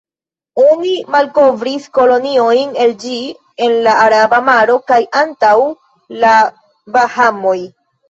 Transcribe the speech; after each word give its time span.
Oni 0.61 0.93
malkovris 1.15 1.85
koloniojn 1.99 2.73
el 2.87 2.95
ĝi 3.05 3.19
en 3.69 3.77
la 3.91 3.95
Araba 4.09 4.43
maro 4.51 4.81
kaj 4.91 5.01
antaŭ 5.25 5.57
la 6.27 6.37
Bahamoj. 7.01 7.59